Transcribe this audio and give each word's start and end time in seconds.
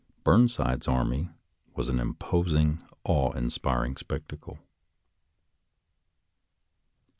Burn 0.23 0.47
side's 0.47 0.87
army 0.87 1.29
was 1.75 1.87
an 1.87 1.99
imposing, 1.99 2.81
awe 3.03 3.33
inspiring 3.33 3.95
spec 3.97 4.27
tacle. 4.27 4.57